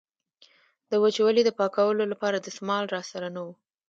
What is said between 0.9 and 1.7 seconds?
وچولې د